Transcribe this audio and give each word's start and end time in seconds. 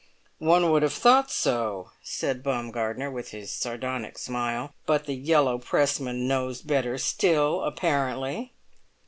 "One 0.39 0.71
would 0.71 0.81
have 0.81 0.95
thought 0.95 1.29
so," 1.29 1.91
said 2.01 2.41
Baumgartner, 2.41 3.11
with 3.11 3.29
his 3.29 3.51
sardonic 3.51 4.17
smile; 4.17 4.73
"but 4.87 5.05
the 5.05 5.13
yellow 5.13 5.59
pressman 5.59 6.27
knows 6.27 6.63
better 6.63 6.97
still, 6.97 7.61
apparently." 7.61 8.51